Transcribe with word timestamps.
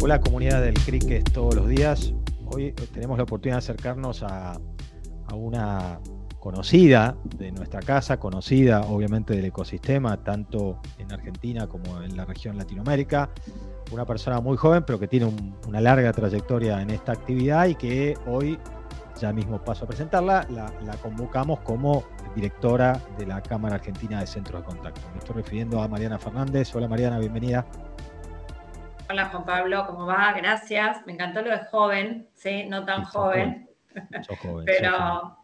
Hola 0.00 0.20
comunidad 0.20 0.62
del 0.62 0.74
cricket 0.74 1.28
todos 1.32 1.56
los 1.56 1.66
días. 1.66 2.14
Hoy 2.46 2.72
tenemos 2.94 3.18
la 3.18 3.24
oportunidad 3.24 3.56
de 3.56 3.58
acercarnos 3.58 4.22
a, 4.22 4.60
una 5.34 5.98
conocida 6.38 7.16
de 7.36 7.50
nuestra 7.50 7.80
casa, 7.80 8.20
conocida 8.20 8.82
obviamente 8.82 9.34
del 9.34 9.46
ecosistema, 9.46 10.22
tanto 10.22 10.80
en 10.98 11.12
Argentina 11.12 11.66
como 11.66 12.00
en 12.00 12.16
la 12.16 12.24
región 12.24 12.56
Latinoamérica. 12.56 13.28
Una 13.90 14.06
persona 14.06 14.40
muy 14.40 14.56
joven, 14.56 14.84
pero 14.86 15.00
que 15.00 15.08
tiene 15.08 15.32
una 15.66 15.80
larga 15.80 16.12
trayectoria 16.12 16.80
en 16.80 16.90
esta 16.90 17.10
actividad 17.10 17.66
y 17.66 17.74
que 17.74 18.16
hoy, 18.28 18.56
ya 19.20 19.32
mismo 19.32 19.62
paso 19.64 19.84
a 19.84 19.88
presentarla, 19.88 20.46
la, 20.48 20.72
la 20.86 20.96
convocamos 20.98 21.58
como 21.60 22.04
directora 22.36 23.02
de 23.18 23.26
la 23.26 23.42
Cámara 23.42 23.74
Argentina 23.74 24.20
de 24.20 24.28
Centros 24.28 24.62
de 24.62 24.66
Contacto. 24.66 25.00
Me 25.12 25.18
estoy 25.18 25.34
refiriendo 25.34 25.82
a 25.82 25.88
Mariana 25.88 26.20
Fernández. 26.20 26.72
Hola 26.76 26.86
Mariana, 26.86 27.18
bienvenida. 27.18 27.66
Hola 29.10 29.30
Juan 29.30 29.44
Pablo, 29.46 29.86
¿cómo 29.86 30.04
va? 30.04 30.34
Gracias. 30.34 31.06
Me 31.06 31.14
encantó 31.14 31.40
lo 31.40 31.50
de 31.50 31.64
joven, 31.70 32.28
sí, 32.34 32.64
no 32.68 32.84
tan 32.84 33.04
joven. 33.04 33.66
joven. 34.38 34.66
Pero 34.66 35.38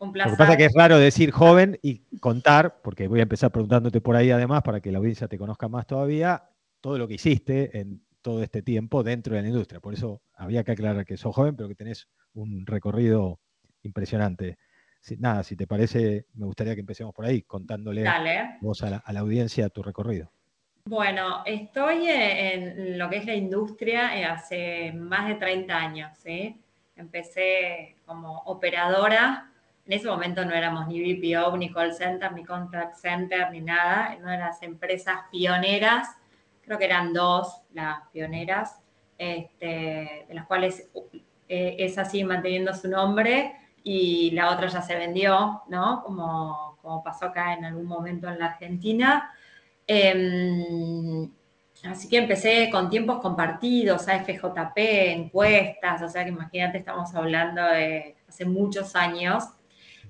un 0.00 0.12
placer. 0.12 0.32
Lo 0.32 0.36
que 0.36 0.38
pasa 0.38 0.52
es 0.52 0.58
que 0.58 0.64
es 0.64 0.74
raro 0.74 0.98
decir 0.98 1.30
joven 1.30 1.78
y 1.80 2.00
contar, 2.18 2.80
porque 2.82 3.06
voy 3.06 3.20
a 3.20 3.22
empezar 3.22 3.52
preguntándote 3.52 4.00
por 4.00 4.16
ahí 4.16 4.32
además 4.32 4.62
para 4.62 4.80
que 4.80 4.90
la 4.90 4.98
audiencia 4.98 5.28
te 5.28 5.38
conozca 5.38 5.68
más 5.68 5.86
todavía, 5.86 6.50
todo 6.80 6.98
lo 6.98 7.06
que 7.06 7.14
hiciste 7.14 7.78
en 7.78 8.02
todo 8.20 8.42
este 8.42 8.62
tiempo 8.62 9.04
dentro 9.04 9.36
de 9.36 9.42
la 9.42 9.48
industria. 9.48 9.78
Por 9.78 9.94
eso 9.94 10.20
había 10.34 10.64
que 10.64 10.72
aclarar 10.72 11.04
que 11.04 11.16
sos 11.16 11.32
joven, 11.32 11.54
pero 11.54 11.68
que 11.68 11.76
tenés 11.76 12.08
un 12.34 12.66
recorrido 12.66 13.38
impresionante. 13.84 14.58
nada, 15.18 15.44
si 15.44 15.54
te 15.54 15.68
parece, 15.68 16.26
me 16.34 16.46
gustaría 16.46 16.74
que 16.74 16.80
empecemos 16.80 17.14
por 17.14 17.26
ahí, 17.26 17.42
contándole 17.42 18.04
vos 18.60 18.82
a 18.82 18.90
la, 18.90 18.96
a 18.96 19.12
la 19.12 19.20
audiencia 19.20 19.68
tu 19.68 19.84
recorrido. 19.84 20.32
Bueno, 20.88 21.42
estoy 21.44 22.08
en 22.08 22.98
lo 22.98 23.10
que 23.10 23.18
es 23.18 23.26
la 23.26 23.34
industria 23.34 24.18
eh, 24.18 24.24
hace 24.24 24.90
más 24.92 25.28
de 25.28 25.34
30 25.34 25.76
años. 25.76 26.18
¿sí? 26.22 26.58
Empecé 26.96 27.96
como 28.06 28.38
operadora. 28.46 29.52
En 29.84 29.92
ese 29.92 30.08
momento 30.08 30.46
no 30.46 30.54
éramos 30.54 30.88
ni 30.88 31.02
BPO, 31.02 31.58
ni 31.58 31.70
call 31.70 31.92
center, 31.92 32.32
ni 32.32 32.42
contact 32.42 32.96
center, 32.96 33.50
ni 33.50 33.60
nada. 33.60 34.16
Una 34.18 34.32
de 34.32 34.38
las 34.38 34.62
empresas 34.62 35.16
pioneras, 35.30 36.08
creo 36.62 36.78
que 36.78 36.86
eran 36.86 37.12
dos 37.12 37.60
las 37.74 38.08
pioneras, 38.10 38.80
este, 39.18 40.24
de 40.26 40.34
las 40.34 40.46
cuales 40.46 40.88
eh, 41.50 41.76
esa 41.80 42.06
sigue 42.06 42.24
manteniendo 42.24 42.72
su 42.72 42.88
nombre 42.88 43.56
y 43.84 44.30
la 44.30 44.52
otra 44.52 44.68
ya 44.68 44.80
se 44.80 44.96
vendió, 44.96 45.64
¿no? 45.68 46.02
Como, 46.02 46.78
como 46.80 47.02
pasó 47.02 47.26
acá 47.26 47.52
en 47.52 47.66
algún 47.66 47.84
momento 47.84 48.26
en 48.26 48.38
la 48.38 48.46
Argentina. 48.46 49.34
Em, 49.90 51.30
así 51.84 52.08
que 52.10 52.18
empecé 52.18 52.68
con 52.70 52.90
tiempos 52.90 53.20
compartidos, 53.20 54.06
FJP, 54.06 55.12
encuestas, 55.12 56.02
o 56.02 56.08
sea 56.10 56.24
que 56.24 56.30
imagínate, 56.30 56.78
estamos 56.78 57.14
hablando 57.14 57.62
de 57.64 58.16
hace 58.28 58.44
muchos 58.44 58.94
años. 58.94 59.44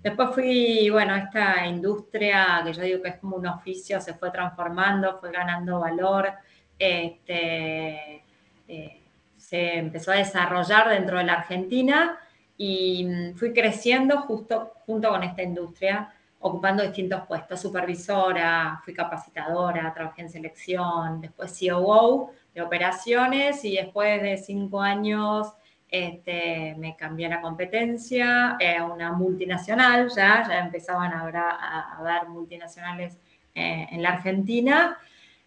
Después 0.02 0.30
fui, 0.34 0.90
bueno, 0.90 1.14
esta 1.14 1.64
industria 1.66 2.62
que 2.64 2.72
yo 2.72 2.82
digo 2.82 3.02
que 3.02 3.10
es 3.10 3.16
como 3.18 3.36
un 3.36 3.46
oficio, 3.46 4.00
se 4.00 4.14
fue 4.14 4.30
transformando, 4.32 5.18
fue 5.20 5.30
ganando 5.30 5.80
valor, 5.80 6.32
este, 6.78 8.24
eh, 8.66 9.02
se 9.36 9.78
empezó 9.78 10.10
a 10.10 10.16
desarrollar 10.16 10.88
dentro 10.88 11.18
de 11.18 11.24
la 11.24 11.34
Argentina 11.34 12.18
y 12.56 13.32
fui 13.36 13.52
creciendo 13.52 14.22
justo 14.22 14.72
junto 14.86 15.08
con 15.10 15.22
esta 15.22 15.42
industria 15.42 16.12
ocupando 16.40 16.82
distintos 16.82 17.26
puestos, 17.26 17.60
supervisora, 17.60 18.80
fui 18.84 18.94
capacitadora, 18.94 19.92
trabajé 19.92 20.22
en 20.22 20.30
selección, 20.30 21.20
después 21.20 21.58
COO 21.58 22.30
de 22.54 22.62
operaciones 22.62 23.64
y 23.64 23.76
después 23.76 24.22
de 24.22 24.36
cinco 24.36 24.80
años 24.80 25.52
este, 25.88 26.74
me 26.78 26.96
cambié 26.96 27.28
la 27.28 27.40
competencia 27.40 28.56
a 28.56 28.84
una 28.84 29.12
multinacional, 29.12 30.10
ya, 30.14 30.46
ya 30.46 30.60
empezaban 30.60 31.12
a, 31.12 31.96
haber 31.98 32.28
multinacionales 32.28 33.18
eh, 33.54 33.88
en 33.90 34.02
la 34.02 34.10
Argentina, 34.10 34.98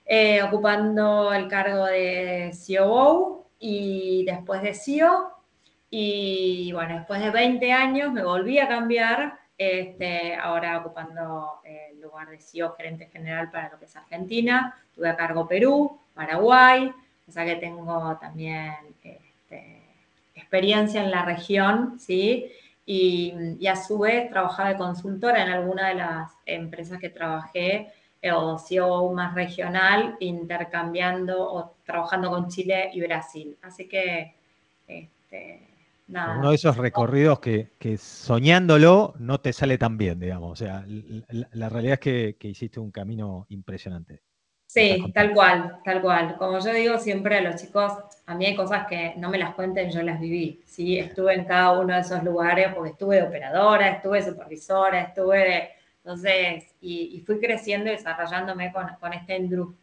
eh, 0.05 0.41
ocupando 0.43 1.31
el 1.31 1.47
cargo 1.47 1.85
de 1.85 2.51
COO 2.67 3.47
y 3.59 4.25
después 4.25 4.61
de 4.61 4.73
CEO. 4.73 5.31
Y 5.89 6.71
bueno, 6.73 6.95
después 6.95 7.21
de 7.21 7.31
20 7.31 7.71
años 7.71 8.11
me 8.11 8.23
volví 8.23 8.59
a 8.59 8.67
cambiar 8.67 9.40
este, 9.61 10.35
ahora 10.35 10.79
ocupando 10.79 11.59
el 11.63 12.01
lugar 12.01 12.29
de 12.29 12.39
CEO 12.39 12.73
gerente 12.73 13.05
general 13.05 13.51
para 13.51 13.69
lo 13.69 13.77
que 13.77 13.85
es 13.85 13.95
Argentina. 13.95 14.75
Tuve 14.95 15.07
a 15.07 15.15
cargo 15.15 15.47
Perú, 15.47 15.99
Paraguay, 16.15 16.91
o 17.27 17.31
sea 17.31 17.45
que 17.45 17.57
tengo 17.57 18.17
también 18.19 18.73
este, 19.03 19.81
experiencia 20.33 21.03
en 21.03 21.11
la 21.11 21.23
región, 21.25 21.99
¿sí? 21.99 22.51
Y, 22.87 23.67
a 23.67 23.75
su 23.75 23.99
vez 23.99 24.31
trabajaba 24.31 24.69
de 24.69 24.77
consultora 24.77 25.43
en 25.43 25.49
alguna 25.49 25.89
de 25.89 25.95
las 25.95 26.31
empresas 26.47 26.99
que 26.99 27.09
trabajé 27.09 27.91
eh, 28.21 28.31
o 28.31 28.57
CEO 28.57 29.13
más 29.13 29.35
regional, 29.35 30.17
intercambiando 30.19 31.39
o 31.39 31.75
trabajando 31.85 32.31
con 32.31 32.49
Chile 32.49 32.89
y 32.93 33.01
Brasil. 33.01 33.55
Así 33.61 33.87
que 33.87 34.33
este, 34.87 35.70
uno 36.11 36.49
de 36.49 36.55
esos 36.55 36.77
recorridos 36.77 37.39
que, 37.39 37.97
soñándolo 37.97 39.13
no 39.19 39.39
te 39.39 39.53
sale 39.53 39.77
tan 39.77 39.97
bien, 39.97 40.19
digamos. 40.19 40.51
O 40.51 40.55
sea, 40.55 40.85
la, 41.53 41.69
realidad 41.69 41.99
es 42.01 42.35
que, 42.37 42.47
hiciste 42.47 42.79
un 42.79 42.91
camino 42.91 43.45
impresionante. 43.49 44.21
Sí, 44.65 45.03
tal 45.13 45.33
cual, 45.33 45.79
tal 45.83 46.01
cual. 46.01 46.37
Como 46.37 46.59
yo 46.59 46.73
digo 46.73 46.97
siempre 46.97 47.37
a 47.37 47.41
los 47.41 47.61
chicos, 47.61 47.91
a 48.25 48.35
mí 48.35 48.45
hay 48.45 48.55
cosas 48.55 48.87
que 48.87 49.13
no 49.17 49.29
me 49.29 49.37
las 49.37 49.53
cuenten, 49.53 49.91
yo 49.91 50.01
las 50.01 50.19
viví. 50.19 50.61
¿sí? 50.65 50.97
Estuve 50.97 51.33
en 51.33 51.45
cada 51.45 51.77
uno 51.77 51.93
de 51.93 51.99
esos 51.99 52.23
lugares 52.23 52.73
porque 52.73 52.91
estuve 52.91 53.17
de 53.17 53.23
operadora, 53.23 53.89
estuve 53.89 54.21
de 54.21 54.29
supervisora, 54.29 55.01
estuve 55.01 55.37
de... 55.37 55.69
Entonces, 56.03 56.73
y, 56.81 57.21
fui 57.25 57.39
creciendo 57.39 57.89
y 57.89 57.93
desarrollándome 57.93 58.71
con, 58.71 58.87
con 58.99 59.13
esta 59.13 59.33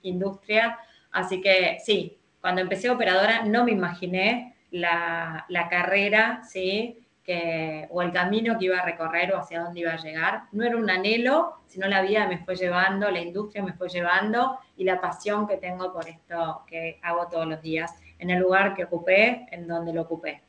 industria. 0.02 0.78
Así 1.12 1.40
que 1.40 1.78
sí, 1.84 2.18
cuando 2.40 2.60
empecé 2.60 2.90
operadora 2.90 3.44
no 3.44 3.64
me 3.64 3.72
imaginé 3.72 4.56
la, 4.70 5.46
carrera, 5.70 6.42
¿sí? 6.44 7.04
Que, 7.22 7.86
o 7.90 8.00
el 8.00 8.12
camino 8.12 8.58
que 8.58 8.66
iba 8.66 8.78
a 8.78 8.84
recorrer 8.84 9.34
o 9.34 9.38
hacia 9.38 9.60
dónde 9.60 9.80
iba 9.80 9.92
a 9.92 9.98
llegar. 9.98 10.44
No 10.52 10.64
era 10.64 10.76
un 10.76 10.88
anhelo, 10.88 11.60
sino 11.66 11.86
la 11.86 12.02
vida 12.02 12.26
me 12.26 12.38
fue 12.38 12.56
llevando, 12.56 13.10
la 13.10 13.20
industria 13.20 13.62
me 13.62 13.74
fue 13.74 13.88
llevando 13.88 14.58
y 14.76 14.84
la 14.84 15.00
pasión 15.00 15.46
que 15.46 15.58
tengo 15.58 15.92
por 15.92 16.08
esto 16.08 16.62
que 16.66 16.98
hago 17.02 17.28
todos 17.28 17.46
los 17.46 17.60
días, 17.60 17.94
en 18.18 18.30
el 18.30 18.40
lugar 18.40 18.74
que 18.74 18.84
ocupé, 18.84 19.46
en 19.50 19.66
donde 19.66 19.92
lo 19.92 20.02
ocupé. 20.02 20.42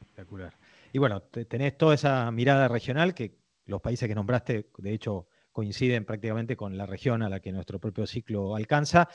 Espectacular. 0.00 0.54
Y 0.92 0.98
bueno, 0.98 1.20
tenés 1.22 1.76
toda 1.76 1.94
esa 1.94 2.30
mirada 2.30 2.68
regional 2.68 3.14
que 3.14 3.34
los 3.66 3.80
países 3.80 4.08
que 4.08 4.14
nombraste, 4.14 4.70
de 4.78 4.92
hecho, 4.92 5.26
coinciden 5.52 6.04
prácticamente 6.04 6.56
con 6.56 6.76
la 6.76 6.86
región 6.86 7.22
a 7.22 7.28
la 7.28 7.40
que 7.40 7.50
nuestro 7.50 7.78
propio 7.78 8.06
ciclo 8.06 8.54
alcanza 8.54 9.08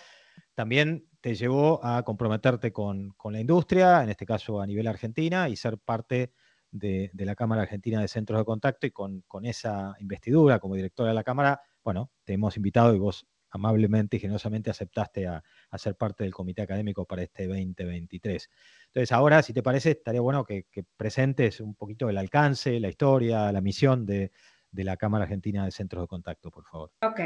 también 0.53 1.08
te 1.22 1.36
llevó 1.36 1.84
a 1.86 2.03
comprometerte 2.03 2.72
con, 2.72 3.16
la 3.24 3.40
industria, 3.40 4.03
en 4.03 4.09
este 4.09 4.25
caso 4.25 4.59
a 4.59 4.68
nivel 4.68 4.88
Argentina, 4.88 5.47
y 5.50 5.56
ser 5.56 5.78
parte 5.78 6.34
de, 6.72 7.12
la 7.14 7.36
Cámara 7.36 7.62
Argentina 7.62 8.02
de 8.02 8.08
Centros 8.08 8.40
de 8.40 8.46
Contacto 8.46 8.88
y 8.88 8.92
con, 8.92 9.24
esa 9.44 9.96
investidura 10.00 10.59
como 10.59 10.75
directora 10.75 11.09
de 11.09 11.16
la 11.16 11.24
Cámara, 11.24 11.62
bueno, 11.84 12.12
te 12.24 12.34
hemos 12.34 12.58
invitado 12.58 12.94
y 12.96 13.00
vos 13.00 13.28
amablemente 13.52 14.18
y 14.18 14.19
generosamente 14.19 14.69
aceptaste 14.69 15.28
a, 15.28 15.44
ser 15.78 15.96
parte 15.96 16.24
del 16.24 16.34
comité 16.34 16.62
académico 16.62 17.06
para 17.06 17.22
este 17.22 17.48
2023. 17.48 18.50
Entonces, 18.88 19.12
ahora, 19.12 19.44
si 19.44 19.53
te 19.53 19.62
parece, 19.62 19.92
estaría 19.92 20.22
bueno 20.22 20.44
que, 20.44 20.66
presentes 20.98 21.59
un 21.59 21.75
poquito 21.75 22.09
el 22.09 22.18
alcance, 22.18 22.80
la 22.80 22.90
historia, 22.90 23.52
la 23.52 23.62
misión 23.62 24.06
de, 24.06 24.31
de 24.72 24.84
la 24.84 24.98
Cámara 24.98 25.25
Argentina 25.25 25.66
de 25.66 25.72
Centros 25.72 26.03
de 26.03 26.08
Contacto, 26.08 26.50
por 26.50 26.66
favor. 26.66 26.92
Ok. 27.02 27.19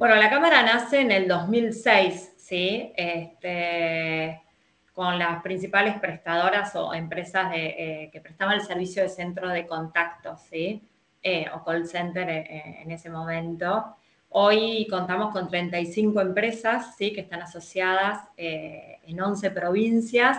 Bueno, 0.00 0.14
la 0.14 0.30
Cámara 0.30 0.62
nace 0.62 1.02
en 1.02 1.12
el 1.12 1.28
2006, 1.28 2.32
¿sí? 2.38 2.90
Este, 2.96 4.40
con 4.94 5.18
las 5.18 5.42
principales 5.42 6.00
prestadoras 6.00 6.74
o 6.74 6.94
empresas 6.94 7.52
eh, 7.54 8.08
que 8.10 8.18
prestaban 8.22 8.54
el 8.54 8.62
servicio 8.62 9.02
de 9.02 9.10
centro 9.10 9.50
de 9.50 9.66
contacto, 9.66 10.38
¿sí? 10.38 10.82
Eh, 11.22 11.44
o 11.54 11.62
call 11.62 11.86
center 11.86 12.30
eh, 12.30 12.80
en 12.80 12.90
ese 12.90 13.10
momento. 13.10 13.94
Hoy 14.30 14.86
contamos 14.88 15.34
con 15.34 15.48
35 15.50 16.18
empresas, 16.22 16.96
¿sí? 16.96 17.12
Que 17.12 17.20
están 17.20 17.42
asociadas 17.42 18.26
en 18.38 19.20
11 19.20 19.50
provincias 19.50 20.38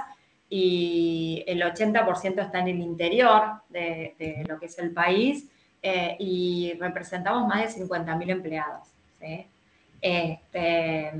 y 0.49 1.43
el 1.45 1.61
80% 1.61 2.41
está 2.41 2.61
en 2.61 2.67
el 2.69 2.79
interior 2.79 3.61
de, 3.69 4.43
lo 4.49 4.59
que 4.59 4.65
es 4.65 4.79
el 4.79 4.91
país 4.91 5.51
y 6.17 6.73
representamos 6.79 7.47
más 7.47 7.75
de 7.75 7.83
50.000 7.83 8.31
empleados. 8.31 8.91
Este, 10.01 11.11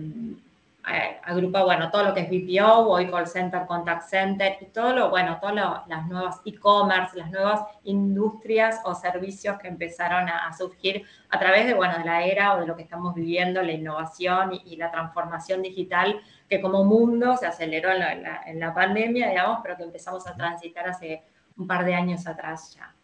eh, 0.89 1.19
agrupa, 1.24 1.63
bueno, 1.63 1.92
todo 1.92 2.06
lo 2.06 2.13
que 2.13 2.22
es 2.22 2.30
BPO, 2.30 2.89
hoy 2.89 3.07
call 3.07 3.28
center, 3.28 3.68
contact 3.68 4.10
center 4.10 4.57
y 4.62 4.66
todo 4.66 4.94
lo, 4.94 5.10
bueno, 5.12 5.38
todas 5.39 5.88
las 5.88 6.07
nuevas 6.07 6.42
e-commerce, 6.44 7.16
las 7.16 7.30
nuevas 7.30 7.62
industrias 7.83 8.81
o 8.83 8.95
servicios 8.95 9.60
que 9.60 9.68
empezaron 9.68 10.28
a, 10.28 10.51
surgir 10.54 11.06
a 11.30 11.38
través 11.38 11.68
de, 11.68 11.75
bueno, 11.75 12.00
de 12.00 12.06
la 12.06 12.25
era 12.25 12.56
o 12.56 12.62
de 12.62 12.66
lo 12.66 12.75
que 12.75 12.81
estamos 12.81 13.13
viviendo, 13.13 13.62
la 13.62 13.74
innovación 13.74 14.60
y, 14.66 14.75
la 14.75 14.89
transformación 14.89 15.62
digital 15.62 16.19
que 16.50 16.60
como 16.60 16.83
mundo 16.83 17.38
se 17.38 17.45
aceleró 17.45 17.92
en 17.92 18.60
la, 18.60 18.74
pandemia, 18.74 19.30
digamos, 19.30 19.60
pero 19.62 19.78
que 19.78 19.83
empezamos 19.83 20.25
a 20.25 20.36
transitar 20.36 20.89
hace 20.89 21.22
un 21.57 21.68
par 21.68 21.86
de 21.86 21.94
años 21.94 22.25
atrás 22.25 22.75
ya. 22.75 22.95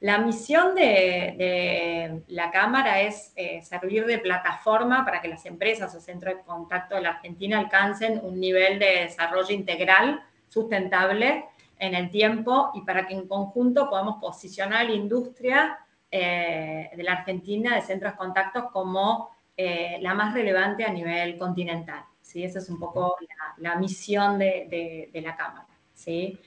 La 0.00 0.18
misión 0.18 0.76
de, 0.76 2.22
la 2.28 2.50
Cámara 2.52 3.00
es 3.00 3.32
eh, 3.34 3.62
servir 3.62 4.06
de 4.06 4.18
plataforma 4.18 5.04
para 5.04 5.20
que 5.20 5.28
las 5.28 5.44
empresas 5.44 5.92
o 5.94 6.00
centros 6.00 6.36
de 6.36 6.42
contacto 6.42 6.94
de 6.94 7.02
la 7.02 7.10
Argentina 7.10 7.58
alcancen 7.58 8.20
un 8.22 8.38
nivel 8.38 8.78
de 8.78 9.06
desarrollo 9.06 9.52
integral, 9.52 10.22
sustentable 10.48 11.46
en 11.78 11.94
el 11.94 12.10
tiempo 12.10 12.70
y 12.74 12.82
para 12.82 13.06
que 13.06 13.14
en 13.14 13.26
conjunto 13.26 13.90
podamos 13.90 14.16
posicionar 14.20 14.80
a 14.80 14.84
la 14.84 14.92
industria 14.92 15.78
eh, 16.10 16.90
de 16.96 17.02
la 17.02 17.12
Argentina 17.12 17.74
de 17.74 17.82
centros 17.82 18.12
de 18.12 18.18
contactos 18.18 18.64
como 18.72 19.30
eh, 19.56 19.98
la 20.00 20.14
más 20.14 20.32
relevante 20.32 20.84
a 20.84 20.92
nivel 20.92 21.36
continental. 21.36 22.04
¿sí? 22.22 22.44
Esa 22.44 22.60
es 22.60 22.70
un 22.70 22.78
poco 22.78 23.16
la, 23.58 23.74
misión 23.76 24.38
de, 24.38 25.10
la 25.12 25.36
Cámara. 25.36 25.66
¿sí? 25.92 26.38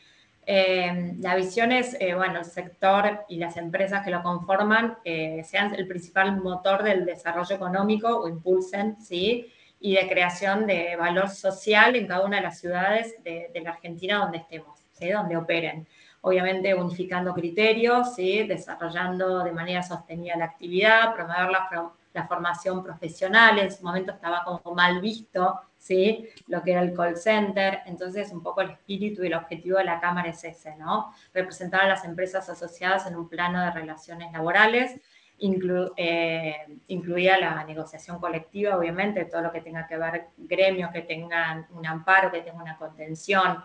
Eh, 0.46 1.16
la 1.20 1.36
visión 1.36 1.72
es, 1.72 1.98
bueno, 2.16 2.40
el 2.40 2.46
sector 2.46 3.26
y 3.30 3.38
las 3.38 3.58
empresas 3.58 4.04
que 4.04 4.12
lo 4.12 4.24
conforman 4.24 4.98
sean 5.44 5.76
el 5.76 5.88
principal 5.88 6.42
motor 6.42 6.84
del 6.84 7.06
desarrollo 7.06 7.56
económico 7.56 8.08
o 8.08 8.28
impulsen, 8.28 8.98
¿sí? 9.00 9.52
Y 9.80 9.96
de 9.96 10.08
creación 10.08 10.68
de 10.68 10.96
valor 10.96 11.30
social 11.30 11.96
en 11.96 12.08
cada 12.08 12.26
una 12.26 12.38
de 12.38 12.44
las 12.44 12.60
ciudades 12.60 13.16
de, 13.24 13.52
la 13.64 13.72
Argentina 13.72 14.18
donde 14.18 14.40
estemos, 14.40 14.80
¿sí? 14.94 15.10
Donde 15.10 15.38
operen 15.38 15.88
obviamente 16.22 16.74
unificando 16.74 17.34
criterios, 17.34 18.16
¿sí? 18.16 18.44
desarrollando 18.44 19.44
de 19.44 19.52
manera 19.52 19.84
sostenida 19.84 20.38
la 20.38 20.46
actividad, 20.46 21.14
promover 21.14 21.50
la, 21.50 21.92
la, 22.14 22.28
formación 22.28 22.84
profesional, 22.84 23.60
en 23.60 23.72
su 23.72 23.84
momento 23.84 24.12
estaba 24.12 24.44
como 24.44 24.76
mal 24.76 25.02
visto, 25.02 25.60
¿sí? 25.82 26.30
lo 26.48 26.62
que 26.62 26.72
era 26.72 26.82
el 26.82 26.94
call 26.94 27.18
center, 27.18 27.80
entonces 27.88 28.32
un 28.32 28.44
poco 28.44 28.62
el 28.62 28.70
espíritu 28.70 29.24
y 29.24 29.28
el 29.28 29.34
objetivo 29.34 29.80
de 29.80 29.86
la 29.86 30.00
Cámara 30.00 30.30
es 30.30 30.44
ese, 30.44 30.76
¿no? 30.76 31.12
representar 31.34 31.82
a 31.82 31.88
las 31.88 32.06
empresas 32.06 32.48
asociadas 32.50 33.08
en 33.08 33.16
un 33.16 33.28
plano 33.28 33.60
de 33.60 33.72
relaciones 33.72 34.32
laborales, 34.32 34.96
eh, 35.98 36.56
incluida 36.88 37.40
la 37.40 37.64
negociación 37.64 38.20
colectiva, 38.20 38.78
obviamente, 38.78 39.26
todo 39.26 39.42
lo 39.42 39.52
que 39.52 39.62
tenga 39.62 39.88
que 39.88 39.98
ver 39.98 40.28
gremios 40.38 40.92
que 40.92 41.02
tengan 41.02 41.66
un 41.72 41.84
amparo, 41.84 42.32
que 42.32 42.42
tengan 42.42 42.62
una 42.62 42.78
contención, 42.78 43.58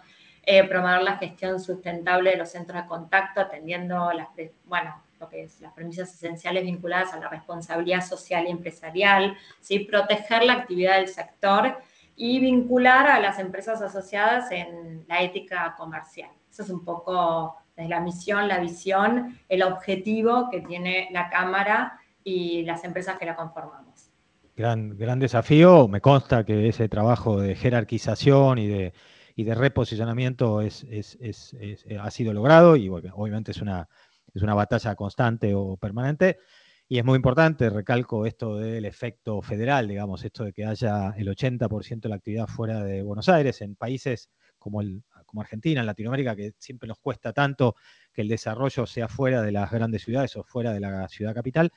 eh, 0.43 0.65
promover 0.65 1.03
la 1.03 1.19
gestión 1.19 1.61
sustentable 1.61 2.31
de 2.31 2.39
los 2.39 2.49
centros 2.49 2.81
de 2.81 2.89
contacto, 2.89 3.43
atendiendo 3.43 4.11
las, 4.15 4.29
bueno, 4.65 5.03
lo 5.21 5.29
que 5.29 5.43
es 5.43 5.61
las 5.61 5.75
premisas 5.75 6.15
esenciales 6.15 6.65
vinculadas 6.65 7.13
a 7.13 7.19
la 7.19 7.29
responsabilidad 7.29 8.01
social 8.01 8.47
y 8.47 8.53
empresarial, 8.53 9.37
¿sí? 9.61 9.81
proteger 9.81 10.45
la 10.45 10.55
actividad 10.55 10.97
del 10.97 11.09
sector 11.09 11.77
y 12.17 12.41
vincular 12.41 13.07
a 13.07 13.21
las 13.21 13.39
empresas 13.39 13.81
asociadas 13.83 14.51
en 14.51 15.05
la 15.07 15.23
ética 15.23 15.75
comercial. 15.77 16.31
Eso 16.51 16.63
es 16.63 16.71
un 16.71 16.85
poco 16.85 17.57
la 17.77 18.01
misión, 18.01 18.49
la 18.49 18.59
visión, 18.59 19.39
el 19.49 19.63
objetivo 19.63 20.49
que 20.51 20.63
tiene 20.63 21.09
la 21.13 21.29
Cámara 21.29 22.01
y 22.25 22.63
las 22.63 22.83
empresas 22.85 23.19
que 23.19 23.27
la 23.27 23.37
conformamos. 23.37 24.11
Gran, 24.57 24.97
gran 24.97 25.19
desafío. 25.19 25.87
Me 25.87 26.01
consta 26.01 26.45
que 26.45 26.69
ese 26.69 26.89
trabajo 26.89 27.39
de 27.39 27.55
jerarquización 27.55 28.59
y 28.59 28.67
de 28.67 28.95
y 29.37 29.45
de 29.45 29.55
reposicionamiento 29.55 30.63
es, 30.63 30.85
eh, 30.91 31.99
ha 32.01 32.11
sido 32.11 32.33
logrado 32.33 32.75
y 32.75 32.89
obviamente 32.89 33.51
es 33.51 33.61
una, 33.61 33.87
es 34.35 34.43
una 34.43 34.55
batalla 34.55 34.95
constante 34.95 35.55
o 35.55 35.77
permanente. 35.77 36.39
Y 36.89 36.99
es 36.99 37.05
muy 37.05 37.17
importante, 37.17 37.69
recalco 37.69 38.27
esto 38.27 38.57
del 38.57 38.85
efecto 38.85 39.43
federal, 39.43 39.89
digamos, 39.89 40.25
esto 40.25 40.45
de 40.45 40.53
que 40.53 40.65
haya 40.65 41.11
el 41.17 41.29
80% 41.29 42.01
de 42.01 42.09
la 42.09 42.17
actividad 42.17 42.47
fuera 42.47 42.85
de 42.85 43.03
Buenos 43.03 43.29
Aires, 43.29 43.61
en 43.61 43.75
países 43.75 44.31
como, 44.59 44.81
el, 44.81 45.03
como 45.25 45.43
Argentina, 45.43 45.81
en 45.81 45.87
Latinoamérica, 45.87 46.37
que 46.37 46.55
siempre 46.59 46.87
nos 46.87 46.99
cuesta 46.99 47.33
tanto 47.33 47.75
que 48.13 48.23
el 48.23 48.29
desarrollo 48.29 48.87
sea 48.87 49.09
fuera 49.09 49.43
de 49.43 49.53
las 49.53 49.71
grandes 49.71 50.03
ciudades 50.03 50.37
o 50.37 50.45
fuera 50.45 50.73
de 50.73 50.81
la 50.81 51.09
ciudad 51.09 51.35
capital, 51.35 51.73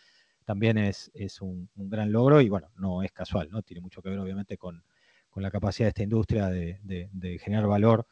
también 0.46 0.78
es, 0.78 1.10
es 1.14 1.42
un, 1.42 1.70
un 1.76 1.90
gran 1.90 2.12
logro 2.12 2.42
y 2.42 2.50
bueno, 2.50 2.70
no 2.78 3.02
es 3.02 3.12
casual, 3.12 3.50
¿no? 3.52 3.62
Tiene 3.64 3.82
mucho 3.82 4.02
que 4.02 4.10
ver 4.10 4.20
obviamente 4.20 4.58
con, 4.58 4.84
con 5.30 5.44
la 5.44 5.52
capacidad 5.52 5.86
de 5.86 5.90
esta 5.90 6.04
industria 6.04 6.48
de, 6.48 7.40
generar 7.42 7.68
valor 7.68 8.08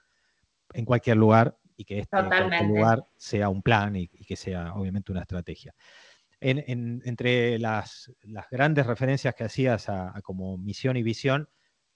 en 0.73 0.85
cualquier 0.85 1.17
lugar 1.17 1.57
y 1.75 1.85
que 1.85 1.99
este 1.99 2.17
lugar 2.63 3.05
sea 3.15 3.49
un 3.49 3.61
plan 3.61 3.95
y, 3.95 4.07
que 4.07 4.35
sea 4.35 4.73
obviamente 4.73 5.11
una 5.11 5.21
estrategia. 5.21 5.73
Entre 6.39 7.59
las, 7.59 8.11
grandes 8.51 8.85
referencias 8.85 9.33
que 9.35 9.43
hacías 9.43 9.89
a, 9.89 10.19
como 10.21 10.57
misión 10.57 10.97
y 10.97 11.03
visión, 11.03 11.49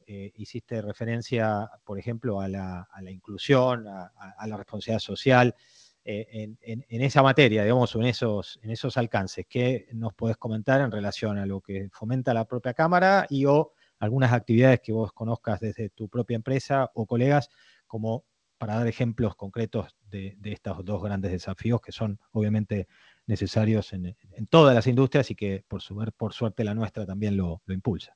eh, 0.08 0.32
hiciste 0.36 0.82
referencia, 0.82 1.70
por 1.86 2.00
ejemplo, 2.00 2.42
a 2.42 2.48
la, 2.48 2.88
inclusión, 3.10 3.88
a, 3.88 4.48
la 4.48 4.58
responsabilidad 4.58 5.00
social. 5.00 5.56
Eh, 6.04 6.56
en, 6.62 7.02
esa 7.02 7.22
materia, 7.22 7.64
digamos, 7.64 7.94
en 7.96 8.06
esos, 8.06 8.60
en 8.64 8.72
esos 8.72 8.98
alcances, 8.98 9.46
¿qué 9.48 9.88
nos 9.94 10.14
podés 10.14 10.38
comentar 10.38 10.82
en 10.82 10.92
relación 10.92 11.38
a 11.38 11.46
lo 11.46 11.62
que 11.62 11.90
fomenta 11.92 12.34
la 12.34 12.46
propia 12.46 12.74
Cámara 12.74 13.28
y 13.30 13.46
o 13.46 13.74
algunas 14.02 14.34
actividades 14.34 14.82
que 14.82 14.92
vos 14.92 15.14
conozcas 15.14 15.60
desde 15.60 15.90
tu 15.90 16.10
propia 16.10 16.36
empresa 16.36 16.90
o 16.96 17.06
colegas, 17.06 17.50
como 17.86 18.26
para 18.58 18.76
dar 18.76 18.88
ejemplos 18.88 19.36
concretos 19.36 19.96
de, 20.10 20.38
estos 20.44 20.84
dos 20.84 21.02
grandes 21.02 21.32
desafíos 21.32 21.82
que 21.82 21.92
son 21.92 22.20
obviamente 22.32 22.88
necesarios 23.28 23.94
en, 23.94 24.16
todas 24.50 24.76
las 24.76 24.88
industrias 24.88 25.30
y 25.32 25.36
que 25.36 25.64
por, 25.68 25.82
su, 25.82 25.96
por 26.18 26.34
suerte 26.34 26.64
la 26.64 26.74
nuestra 26.74 27.06
también 27.06 27.38
lo, 27.38 27.62
impulsa. 27.68 28.16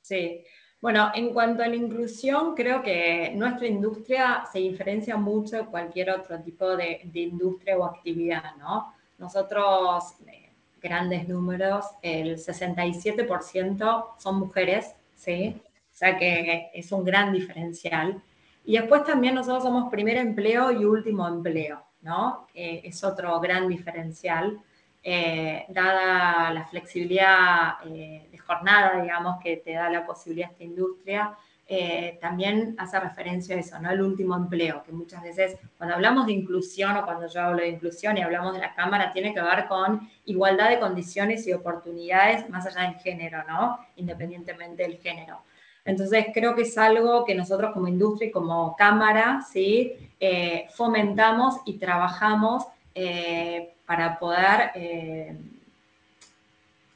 Sí, 0.00 0.44
bueno, 0.80 1.10
en 1.14 1.32
cuanto 1.32 1.62
a 1.62 1.68
la 1.68 1.76
inclusión, 1.76 2.54
creo 2.54 2.82
que 2.82 3.32
nuestra 3.34 3.66
industria 3.66 4.44
se 4.52 4.58
diferencia 4.58 5.16
mucho 5.16 5.56
de 5.56 5.66
cualquier 5.66 6.10
otro 6.10 6.40
tipo 6.40 6.76
de, 6.76 7.10
industria 7.14 7.78
o 7.78 7.84
actividad, 7.84 8.56
¿no? 8.58 8.94
Nosotros, 9.18 10.14
eh, 10.26 10.50
grandes 10.82 11.26
números, 11.28 11.86
el 12.02 12.36
67% 12.36 14.06
son 14.18 14.38
mujeres 14.38 14.94
¿sí? 15.24 15.60
O 15.92 15.96
sea 15.96 16.18
que 16.18 16.70
es 16.74 16.90
un 16.92 17.04
gran 17.04 17.32
diferencial. 17.32 18.22
Y 18.64 18.78
después 18.78 19.04
también 19.04 19.34
nosotros 19.34 19.62
somos 19.62 19.90
primer 19.90 20.16
empleo 20.16 20.70
y 20.72 20.84
último 20.84 21.26
empleo, 21.28 21.84
¿no? 22.04 22.46
es 22.54 23.02
otro 23.02 23.40
gran 23.40 23.66
diferencial, 23.68 24.60
eh, 25.06 25.66
dada 25.68 26.50
la 26.50 26.64
flexibilidad 26.64 27.74
eh, 27.84 28.26
de 28.30 28.38
jornada, 28.38 29.02
digamos, 29.02 29.38
que 29.42 29.58
te 29.58 29.72
da 29.72 29.90
la 29.90 30.06
posibilidad 30.06 30.50
esta 30.50 30.64
industria, 30.64 31.36
eh, 31.66 32.18
también 32.22 32.74
hace 32.78 32.98
referencia 32.98 33.54
a 33.54 33.58
eso, 33.58 33.78
¿no? 33.78 33.90
El 33.90 34.00
último 34.00 34.34
empleo, 34.34 34.82
que 34.82 34.92
muchas 34.92 35.22
veces 35.22 35.58
cuando 35.76 35.94
hablamos 35.94 36.24
de 36.26 36.32
inclusión 36.32 36.96
o 36.96 37.04
cuando 37.04 37.26
yo 37.26 37.40
hablo 37.40 37.60
de 37.60 37.68
inclusión 37.68 38.16
y 38.16 38.22
hablamos 38.22 38.54
de 38.54 38.60
la 38.60 38.74
Cámara, 38.74 39.12
tiene 39.12 39.34
que 39.34 39.42
ver 39.42 39.66
con 39.66 40.08
igualdad 40.24 40.70
de 40.70 40.80
condiciones 40.80 41.46
y 41.46 41.52
oportunidades 41.52 42.48
más 42.48 42.66
allá 42.66 42.90
del 42.90 43.00
género, 43.00 43.44
¿no? 43.44 43.78
Independientemente 43.96 44.84
del 44.84 44.96
género. 44.98 45.42
Entonces, 45.84 46.26
creo 46.32 46.54
que 46.54 46.62
es 46.62 46.78
algo 46.78 47.24
que 47.24 47.34
nosotros 47.34 47.72
como 47.72 47.88
industria 47.88 48.28
y 48.28 48.32
como 48.32 48.74
Cámara, 48.76 49.42
¿sí? 49.50 49.92
Eh, 50.18 50.66
fomentamos 50.70 51.56
y 51.66 51.74
trabajamos 51.74 52.64
eh, 52.94 53.74
para 53.86 54.18
poder 54.18 54.70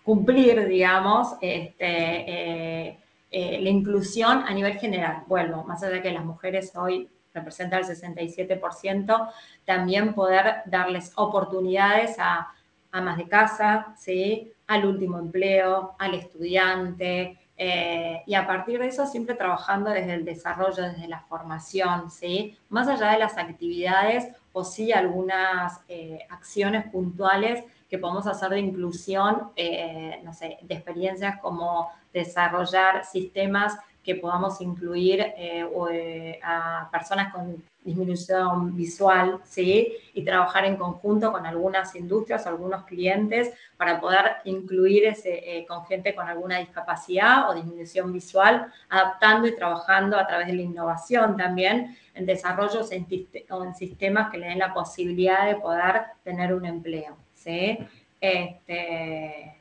cumplir, 0.02 0.66
digamos, 0.66 1.35
este, 1.42 2.97
eh, 3.30 3.61
la 3.61 3.68
inclusión 3.68 4.42
a 4.47 4.54
nivel 4.54 4.78
general. 4.78 5.23
Vuelvo, 5.26 5.64
más 5.64 5.83
allá 5.83 5.97
de 5.97 6.02
que 6.02 6.11
las 6.11 6.25
mujeres 6.25 6.73
hoy 6.75 7.09
representan 7.35 7.80
el 7.80 7.87
67%, 7.87 9.30
también 9.66 10.14
poder 10.14 10.62
darles 10.64 11.12
oportunidades 11.16 12.16
a 12.18 12.49
amas 12.90 13.18
de 13.18 13.28
casa, 13.28 13.95
¿sí? 13.99 14.50
al 14.66 14.87
último 14.87 15.18
empleo, 15.18 15.95
al 15.99 16.14
estudiante, 16.14 17.38
eh, 17.59 18.23
y 18.27 18.35
a 18.35 18.47
partir 18.47 18.79
de 18.79 18.87
eso 18.87 19.05
siempre 19.07 19.35
trabajando 19.35 19.91
desde 19.91 20.15
el 20.15 20.25
desarrollo, 20.25 20.85
desde 20.85 21.09
la 21.09 21.21
formación, 21.21 22.11
¿sí? 22.11 22.57
más 22.69 22.88
allá 22.88 23.11
de 23.11 23.19
las 23.19 23.37
actividades 23.37 24.29
o 24.53 24.65
sí 24.65 24.93
algunas 24.93 25.81
eh, 25.88 26.21
acciones 26.31 26.91
puntuales 26.91 27.65
que 27.91 27.99
podemos 27.99 28.27
hacer 28.27 28.50
de 28.50 28.61
inclusión, 28.61 29.50
no 30.23 30.35
sé, 30.35 30.59
de 30.61 30.75
experiencias 30.75 31.41
como 31.41 31.88
desarrollar 32.12 33.05
sistemas 33.07 33.79
que 34.09 34.15
podamos 34.15 34.59
incluir 34.62 35.21
eh, 35.21 35.67
eh, 35.93 36.41
a 36.43 36.88
personas 36.91 37.31
con 37.31 37.62
disminución 37.85 38.75
visual, 38.75 39.38
¿sí? 39.45 39.93
Y 40.15 40.25
trabajar 40.25 40.65
en 40.65 40.77
conjunto 40.77 41.31
con 41.31 41.45
algunas 41.45 41.95
industrias 41.95 42.47
o 42.47 42.49
algunos 42.49 42.85
clientes 42.85 43.53
para 43.77 44.00
poder 44.00 44.37
incluir 44.45 45.05
ese, 45.05 45.35
eh, 45.45 45.67
con 45.67 45.85
gente 45.85 46.15
con 46.15 46.27
alguna 46.27 46.59
discapacidad 46.59 47.50
o 47.50 47.55
disminución 47.55 48.11
visual, 48.11 48.73
adaptando 48.88 49.47
y 49.47 49.55
trabajando 49.55 50.17
a 50.17 50.27
través 50.27 50.47
de 50.47 50.55
la 50.55 50.62
innovación 50.62 51.37
también 51.37 51.95
en 52.15 52.25
desarrollos 52.25 52.91
en, 52.93 53.07
en 53.11 53.75
sistemas 53.75 54.31
que 54.31 54.38
le 54.38 54.47
den 54.47 54.61
la 54.61 54.73
posibilidad 54.73 55.47
de 55.47 55.57
poder 55.57 56.05
tener 56.25 56.55
un 56.55 56.65
empleo, 56.65 57.15
¿sí? 57.35 57.79
Este, 58.19 59.55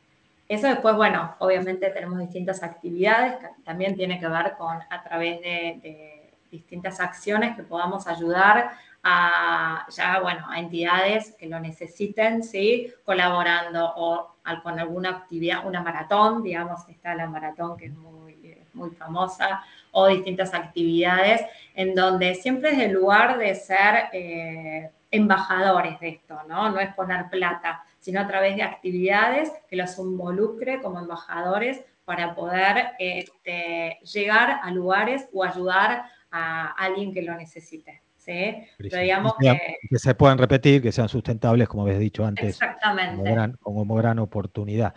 Eso 0.48 0.68
después, 0.68 0.96
bueno, 0.96 1.36
obviamente 1.40 1.90
tenemos 1.90 2.20
distintas 2.20 2.64
actividades, 2.64 3.36
también 3.66 3.96
tiene 3.96 4.20
que 4.20 4.28
ver 4.28 4.54
con 4.58 4.78
a 4.90 5.04
través 5.04 5.42
de, 5.42 6.24
distintas 6.50 7.02
acciones 7.02 7.58
que 7.58 7.64
podamos 7.64 8.08
ayudar 8.08 8.72
a 9.04 9.86
ya, 9.90 10.22
bueno, 10.22 10.46
a 10.50 10.60
entidades 10.60 11.36
que 11.38 11.48
lo 11.48 11.60
necesiten, 11.60 12.42
¿sí? 12.42 12.94
Colaborando 13.04 13.94
o 13.98 14.36
con 14.64 14.80
alguna 14.80 15.10
actividad, 15.10 15.68
una 15.68 15.82
maratón, 15.82 16.42
digamos, 16.42 16.88
está 16.88 17.16
la 17.16 17.28
maratón 17.28 17.76
que 17.76 17.88
es 17.88 17.94
muy, 17.94 18.64
muy 18.74 18.92
famosa, 18.92 19.62
o 19.92 20.08
distintas 20.08 20.54
actividades 20.54 21.42
en 21.76 21.96
donde 21.96 22.36
siempre 22.36 22.72
es 22.72 22.80
el 22.80 22.94
lugar 22.94 23.38
de 23.38 23.56
ser 23.56 24.10
eh, 24.14 24.92
embajadores 25.12 26.00
de 26.00 26.10
esto, 26.10 26.40
¿no? 26.48 26.70
No 26.70 26.80
es 26.80 26.94
poner 26.94 27.30
plata, 27.30 27.84
sino 28.08 28.22
a 28.22 28.28
través 28.28 28.56
de 28.56 28.64
actividades 28.64 29.52
que 29.70 29.76
los 29.76 30.00
involucre 30.00 30.82
como 30.82 30.98
embajadores 30.98 31.84
para 32.06 32.36
poder 32.36 32.92
este, 33.00 34.00
llegar 34.02 34.62
a 34.64 34.72
lugares 34.72 35.28
o 35.34 35.44
ayudar 35.44 36.06
a 36.32 36.72
alguien 36.78 37.14
que 37.14 37.22
lo 37.22 37.36
necesite. 37.36 38.02
¿sí? 38.16 38.56
digamos 38.80 39.34
que, 39.38 39.60
se 39.98 40.16
puedan 40.16 40.38
repetir, 40.38 40.82
que 40.82 40.94
sean 40.94 41.10
sustentables, 41.10 41.68
como 41.68 41.84
habéis 41.84 42.00
dicho 42.00 42.26
antes, 42.26 42.48
Exactamente. 42.48 43.18
Como, 43.60 43.96
gran, 43.96 44.20
oportunidad. 44.20 44.94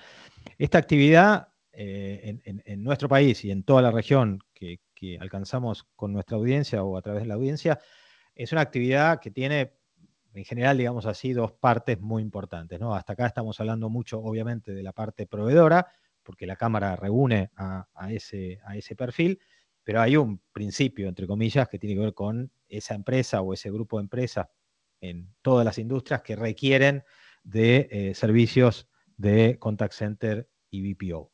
Esta 0.56 0.78
actividad 0.78 1.48
eh, 1.72 2.38
en, 2.44 2.84
nuestro 2.84 3.08
país 3.08 3.44
y 3.44 3.50
en 3.50 3.64
toda 3.64 3.82
la 3.82 3.90
región 3.90 4.38
que, 4.54 4.78
que 4.94 5.18
alcanzamos 5.20 5.84
con 5.96 6.12
nuestra 6.12 6.36
audiencia 6.36 6.84
o 6.84 6.96
a 6.96 7.02
través 7.02 7.22
de 7.22 7.28
la 7.28 7.34
audiencia, 7.34 7.80
es 8.36 8.52
una 8.52 8.60
actividad 8.60 9.18
que 9.18 9.32
tiene 9.32 9.79
en 10.34 10.44
general, 10.44 10.78
digamos 10.78 11.06
así, 11.06 11.32
dos 11.32 11.52
partes 11.52 12.00
muy 12.00 12.22
importantes. 12.22 12.78
¿no? 12.80 12.94
Hasta 12.94 13.14
acá 13.14 13.26
estamos 13.26 13.58
hablando 13.60 13.88
mucho, 13.88 14.20
obviamente, 14.20 14.72
de 14.72 14.82
la 14.82 14.92
parte 14.92 15.26
proveedora, 15.26 15.86
porque 16.22 16.46
la 16.46 16.56
Cámara 16.56 16.96
reúne 16.96 17.50
a, 17.56 17.86
ese, 18.10 18.60
a 18.64 18.76
ese 18.76 18.94
perfil, 18.94 19.40
pero 19.82 20.00
hay 20.00 20.16
un 20.16 20.40
principio, 20.52 21.08
entre 21.08 21.26
comillas, 21.26 21.68
que 21.68 21.78
tiene 21.78 21.96
que 21.96 22.02
ver 22.02 22.14
con 22.14 22.50
esa 22.68 22.94
empresa 22.94 23.40
o 23.40 23.52
ese 23.52 23.70
grupo 23.70 23.96
de 23.98 24.02
empresas 24.02 24.46
en 25.00 25.34
todas 25.42 25.64
las 25.64 25.78
industrias 25.78 26.22
que 26.22 26.36
requieren 26.36 27.02
de 27.42 27.88
eh, 27.90 28.14
servicios 28.14 28.88
de 29.16 29.58
contact 29.58 29.94
center 29.94 30.48
y 30.70 30.92
BPO. 30.92 31.32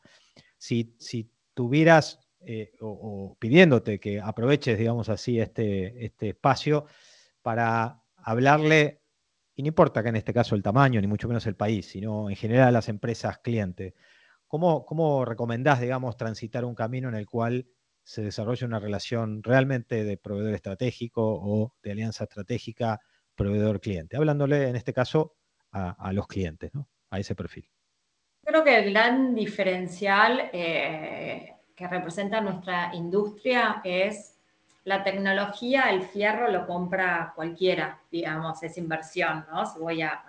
Si, 0.56 0.94
si 0.98 1.30
tuvieras 1.52 2.20
eh, 2.40 2.72
o, 2.80 3.36
pidiéndote 3.38 3.98
que 3.98 4.20
aproveches, 4.20 4.78
digamos 4.78 5.08
así, 5.08 5.40
este, 5.40 6.04
este 6.04 6.28
espacio 6.28 6.86
para 7.42 8.02
hablarle, 8.26 9.00
y 9.54 9.62
no 9.62 9.68
importa 9.68 10.02
que 10.02 10.10
en 10.10 10.16
este 10.16 10.34
caso 10.34 10.54
el 10.54 10.62
tamaño, 10.62 11.00
ni 11.00 11.06
mucho 11.06 11.28
menos 11.28 11.46
el 11.46 11.54
país, 11.54 11.86
sino 11.86 12.28
en 12.28 12.36
general 12.36 12.68
a 12.68 12.72
las 12.72 12.88
empresas 12.88 13.38
clientes, 13.38 13.94
¿cómo, 14.48 14.84
cómo 14.84 15.24
recomendás, 15.24 15.80
digamos, 15.80 16.16
transitar 16.16 16.64
un 16.64 16.74
camino 16.74 17.08
en 17.08 17.14
el 17.14 17.24
cual 17.24 17.66
se 18.02 18.22
desarrolle 18.22 18.66
una 18.66 18.80
relación 18.80 19.42
realmente 19.42 20.04
de 20.04 20.16
proveedor 20.16 20.54
estratégico 20.54 21.22
o 21.24 21.74
de 21.82 21.92
alianza 21.92 22.24
estratégica 22.24 23.00
proveedor-cliente? 23.36 24.16
Hablándole 24.16 24.68
en 24.68 24.76
este 24.76 24.92
caso 24.92 25.36
a, 25.70 26.12
los 26.12 26.26
clientes, 26.26 26.74
¿no? 26.74 26.88
a 27.10 27.20
ese 27.20 27.34
perfil. 27.34 27.68
Creo 28.42 28.64
que 28.64 28.78
el 28.78 28.90
gran 28.90 29.34
diferencial 29.34 30.50
eh, 30.52 31.54
que 31.76 31.86
representa 31.86 32.40
nuestra 32.40 32.92
industria 32.94 33.82
es 33.84 34.35
la 34.86 35.02
tecnología, 35.02 35.90
el 35.90 36.02
fierro 36.02 36.48
lo 36.48 36.64
compra 36.64 37.32
cualquiera, 37.34 37.98
digamos, 38.08 38.62
es 38.62 38.78
inversión, 38.78 39.44
¿no? 39.50 39.64
Voy 39.80 40.00
a, 40.00 40.22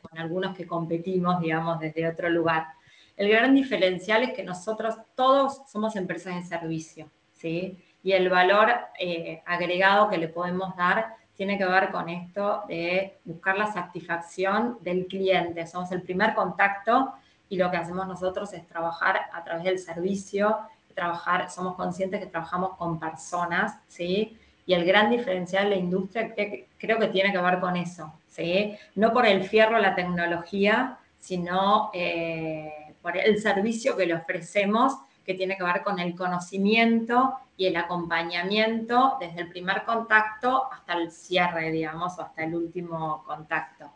con 0.00 0.16
algunos 0.16 0.56
que 0.56 0.64
competimos, 0.64 1.40
digamos, 1.40 1.80
desde 1.80 2.08
otro 2.08 2.30
lugar. 2.30 2.68
El 3.16 3.28
gran 3.28 3.56
diferencial 3.56 4.22
es 4.22 4.32
que 4.32 4.44
nosotros 4.44 4.94
todos 5.16 5.62
somos 5.66 5.96
empresas 5.96 6.36
de 6.36 6.42
servicio, 6.44 7.10
¿sí? 7.32 7.76
Y 8.04 8.12
el 8.12 8.28
valor 8.28 8.72
eh, 8.96 9.42
agregado 9.44 10.08
que 10.08 10.18
le 10.18 10.28
podemos 10.28 10.76
dar 10.76 11.16
tiene 11.34 11.58
que 11.58 11.64
ver 11.64 11.90
con 11.90 12.08
esto 12.08 12.62
de 12.68 13.18
buscar 13.24 13.58
la 13.58 13.72
satisfacción 13.72 14.78
del 14.82 15.06
cliente. 15.06 15.66
Somos 15.66 15.90
el 15.90 16.02
primer 16.02 16.32
contacto 16.34 17.12
y 17.48 17.56
lo 17.56 17.72
que 17.72 17.78
hacemos 17.78 18.06
nosotros 18.06 18.52
es 18.52 18.64
trabajar 18.68 19.18
a 19.32 19.42
través 19.42 19.64
del 19.64 19.80
servicio 19.80 20.58
trabajar, 20.98 21.48
somos 21.48 21.76
conscientes 21.76 22.18
que 22.18 22.26
trabajamos 22.26 22.76
con 22.76 22.98
personas, 22.98 23.78
¿sí? 23.86 24.36
Y 24.66 24.74
el 24.74 24.84
gran 24.84 25.10
diferencial 25.10 25.64
de 25.64 25.70
la 25.70 25.76
industria 25.76 26.34
creo 26.76 26.98
que 26.98 27.08
tiene 27.08 27.32
que 27.32 27.38
ver 27.38 27.60
con 27.60 27.76
eso, 27.76 28.12
¿sí? 28.26 28.76
No 28.96 29.12
por 29.12 29.24
el 29.24 29.44
fierro, 29.44 29.78
la 29.78 29.94
tecnología, 29.94 30.98
sino 31.20 31.90
eh, 31.94 32.94
por 33.00 33.16
el 33.16 33.40
servicio 33.40 33.96
que 33.96 34.06
le 34.06 34.14
ofrecemos, 34.14 34.92
que 35.24 35.34
tiene 35.34 35.56
que 35.56 35.62
ver 35.62 35.82
con 35.82 36.00
el 36.00 36.16
conocimiento 36.16 37.34
y 37.56 37.66
el 37.66 37.76
acompañamiento 37.76 39.16
desde 39.20 39.42
el 39.42 39.48
primer 39.48 39.84
contacto 39.84 40.68
hasta 40.72 40.94
el 40.94 41.12
cierre, 41.12 41.70
digamos, 41.70 42.18
o 42.18 42.22
hasta 42.22 42.42
el 42.42 42.54
último 42.54 43.22
contacto. 43.24 43.92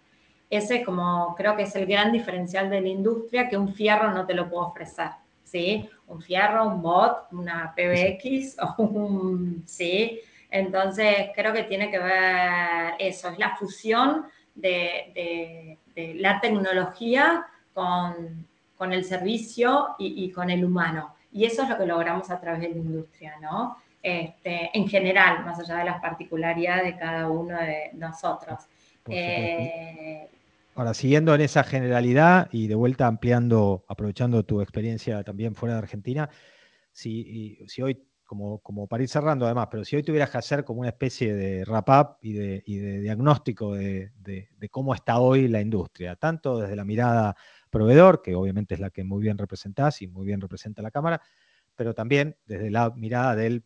Ese 0.48 0.84
como 0.84 1.34
creo 1.34 1.56
que 1.56 1.62
es 1.62 1.74
el 1.74 1.86
gran 1.86 2.12
diferencial 2.12 2.70
de 2.70 2.80
la 2.80 2.88
industria 2.88 3.48
que 3.48 3.56
un 3.56 3.74
fierro 3.74 4.12
no 4.12 4.24
te 4.26 4.34
lo 4.34 4.48
puede 4.48 4.66
ofrecer. 4.66 5.21
¿Sí? 5.52 5.86
Un 6.06 6.22
fierro, 6.22 6.66
un 6.66 6.80
bot, 6.80 7.30
una 7.32 7.74
PBX 7.76 8.56
o 8.78 8.82
un, 8.82 9.62
¿sí? 9.66 10.18
Entonces, 10.50 11.28
creo 11.34 11.52
que 11.52 11.64
tiene 11.64 11.90
que 11.90 11.98
ver 11.98 12.94
eso, 12.98 13.28
es 13.28 13.38
la 13.38 13.56
fusión 13.56 14.26
de, 14.54 15.78
la 16.16 16.40
tecnología 16.40 17.46
con, 17.74 18.46
el 18.92 19.04
servicio 19.04 19.94
y, 19.98 20.30
con 20.32 20.50
el 20.50 20.64
humano. 20.64 21.14
Y 21.30 21.44
eso 21.44 21.62
es 21.62 21.68
lo 21.68 21.78
que 21.78 21.86
logramos 21.86 22.30
a 22.30 22.40
través 22.40 22.60
de 22.62 22.70
la 22.70 22.76
industria, 22.76 23.36
¿no? 23.40 23.76
Este, 24.02 24.70
en 24.74 24.88
general, 24.88 25.44
más 25.44 25.60
allá 25.60 25.76
de 25.76 25.84
las 25.84 26.00
particularidades 26.00 26.84
de 26.84 26.98
cada 26.98 27.28
uno 27.30 27.56
de 27.56 27.90
nosotros. 27.94 28.66
Ahora, 30.74 30.94
siguiendo 30.94 31.34
en 31.34 31.42
esa 31.42 31.64
generalidad 31.64 32.48
y 32.50 32.66
de 32.66 32.74
vuelta 32.74 33.06
ampliando, 33.06 33.84
aprovechando 33.88 34.42
tu 34.44 34.62
experiencia 34.62 35.22
también 35.22 35.54
fuera 35.54 35.74
de 35.74 35.80
Argentina, 35.80 36.30
si, 36.90 37.58
si 37.68 37.82
hoy, 37.82 38.02
como, 38.24 38.58
como 38.60 38.86
para 38.86 39.02
ir 39.02 39.08
cerrando 39.10 39.44
además, 39.44 39.68
pero 39.70 39.84
si 39.84 39.96
hoy 39.96 40.02
tuvieras 40.02 40.30
que 40.30 40.38
hacer 40.38 40.64
como 40.64 40.80
una 40.80 40.88
especie 40.88 41.34
de 41.34 41.64
wrap-up 41.66 42.16
y 42.22 42.32
de, 42.32 43.00
diagnóstico 43.00 43.74
de, 43.74 44.12
cómo 44.70 44.94
está 44.94 45.18
hoy 45.18 45.46
la 45.48 45.60
industria, 45.60 46.16
tanto 46.16 46.60
desde 46.60 46.74
la 46.74 46.84
mirada 46.86 47.36
proveedor, 47.68 48.22
que 48.22 48.34
obviamente 48.34 48.72
es 48.72 48.80
la 48.80 48.88
que 48.88 49.04
muy 49.04 49.22
bien 49.22 49.36
representás 49.36 50.00
y 50.00 50.08
muy 50.08 50.24
bien 50.24 50.40
representa 50.40 50.80
la 50.80 50.90
Cámara, 50.90 51.20
pero 51.74 51.92
también 51.94 52.36
desde 52.46 52.70
la 52.70 52.90
mirada 52.90 53.36
del, 53.36 53.62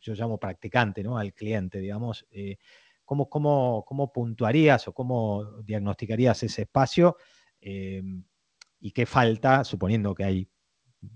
yo 0.00 0.14
llamo 0.14 0.38
practicante, 0.38 1.04
¿no? 1.04 1.18
Al 1.18 1.32
cliente, 1.34 1.78
digamos. 1.78 2.26
Eh, 2.32 2.56
¿Cómo, 3.08 3.30
cómo, 3.30 4.12
puntuarías 4.12 4.86
o 4.86 4.92
cómo 4.92 5.62
diagnosticarías 5.62 6.42
ese 6.42 6.62
espacio? 6.62 7.16
Eh, 7.58 8.02
¿Y 8.80 8.92
qué 8.92 9.06
falta, 9.06 9.64
suponiendo 9.64 10.14
que 10.14 10.24
hay 10.24 10.50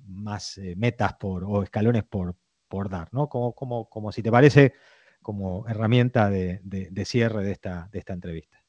más 0.07 0.57
eh, 0.57 0.73
metas 0.75 1.13
por, 1.21 1.45
o 1.45 1.63
escalones 1.63 2.05
por, 2.05 2.35
por 2.67 2.89
dar? 2.89 3.13
¿no? 3.13 3.29
Como, 3.29 3.53
como, 3.53 3.91
como, 3.91 4.11
si 4.11 4.23
te 4.23 4.31
parece 4.31 4.73
como 5.21 5.69
herramienta 5.69 6.31
de, 6.31 7.05
cierre 7.05 7.45
de 7.45 7.53
esta, 7.53 7.91
de 7.93 7.99
esta 7.99 8.15
entrevista. 8.15 8.65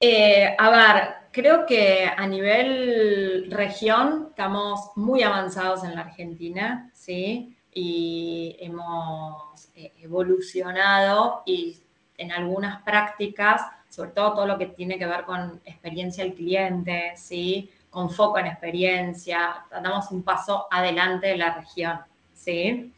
Eh, 0.00 0.56
a 0.58 0.70
ver, 0.70 1.14
creo 1.30 1.66
que 1.66 2.06
a 2.06 2.26
nivel 2.26 3.50
región 3.50 4.28
estamos 4.30 4.92
muy 4.96 5.22
avanzados 5.22 5.84
en 5.84 5.94
la 5.94 6.00
Argentina, 6.00 6.90
¿sí? 6.94 7.54
Y 7.74 8.56
hemos 8.60 9.68
eh, 9.74 9.92
evolucionado 10.00 11.42
y 11.46 11.78
en 12.18 12.32
algunas 12.32 12.82
prácticas, 12.82 13.62
sobre 13.88 14.10
todo 14.10 14.34
todo 14.34 14.46
lo 14.46 14.58
que 14.58 14.66
tiene 14.66 14.98
que 14.98 15.06
ver 15.06 15.24
con 15.24 15.60
experiencia 15.64 16.24
del 16.24 16.34
cliente, 16.34 17.12
¿sí? 17.16 17.70
con 17.90 18.10
foco 18.10 18.38
en 18.38 18.46
experiencia, 18.46 19.64
damos 19.70 20.10
un 20.10 20.22
paso 20.22 20.66
adelante 20.70 21.28
de 21.28 21.36
la 21.36 21.54
región. 21.54 22.00
¿sí? 22.34 22.92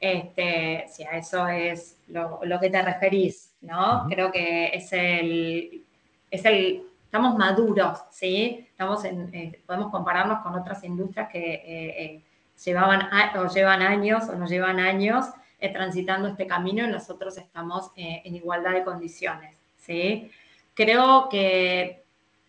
Este, 0.00 0.84
si 0.88 1.04
a 1.04 1.12
eso 1.16 1.48
es 1.48 1.98
lo, 2.08 2.40
que 2.60 2.70
te 2.70 2.82
referís, 2.82 3.54
¿no? 3.62 4.06
Creo 4.08 4.30
que 4.30 4.66
es 4.66 4.92
el, 4.92 5.84
es 6.30 6.44
el, 6.44 6.82
estamos 7.04 7.36
maduros, 7.36 8.00
¿sí? 8.10 8.66
Estamos 8.70 9.04
en, 9.04 9.34
eh, 9.34 9.60
podemos 9.66 9.90
compararnos 9.90 10.40
con 10.40 10.54
otras 10.54 10.84
industrias 10.84 11.28
que 11.30 11.54
eh, 11.64 12.22
llevaban 12.64 13.08
o 13.36 13.46
llevan 13.46 13.82
años 13.82 14.28
o 14.28 14.34
nos 14.34 14.50
llevan 14.50 14.80
años 14.80 15.26
eh, 15.58 15.72
transitando 15.72 16.28
este 16.28 16.46
camino 16.46 16.84
y 16.84 16.88
nosotros 16.88 17.38
estamos 17.38 17.90
eh, 17.96 18.22
en 18.24 18.36
igualdad 18.36 18.72
de 18.72 18.84
condiciones. 18.84 19.56
¿sí? 19.76 20.30
Creo 20.74 21.28
que 21.30 22.04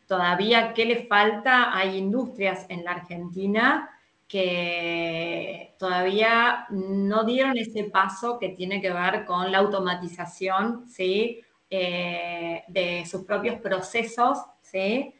todavía, 0.08 0.74
¿qué 0.74 0.86
le 0.86 1.06
falta? 1.06 1.76
Hay 1.78 1.98
industrias 1.98 2.66
en 2.70 2.84
la 2.84 2.92
Argentina 2.92 3.90
que 4.28 5.74
todavía 5.80 6.66
no 6.70 7.24
dieron 7.24 7.58
ese 7.58 7.86
paso 7.86 8.38
que 8.38 8.50
tiene 8.50 8.82
que 8.82 8.92
ver 8.92 9.24
con 9.24 9.54
la 9.54 9.60
automatización 9.60 10.86
¿sí? 10.90 11.42
Eh, 11.70 12.64
de 12.68 13.06
sus 13.06 13.24
propios 13.24 13.60
procesos 13.62 14.40
¿sí? 14.62 15.14